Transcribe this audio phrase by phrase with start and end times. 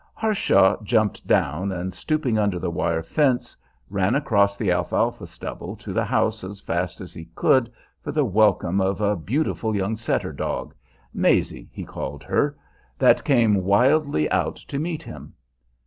[0.15, 3.55] Harshaw jumped down, and, stooping under the wire fence,
[3.87, 8.25] ran across the alfalfa stubble to the house as fast as he could for the
[8.25, 10.73] welcome of a beautiful young setter dog
[11.13, 12.57] Maisie he called her
[12.97, 15.35] that came wildly out to meet him.